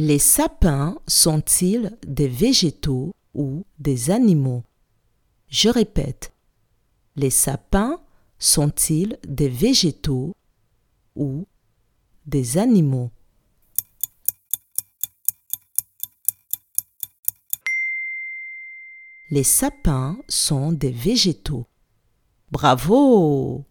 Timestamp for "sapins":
0.20-0.96, 7.30-8.00, 19.42-20.16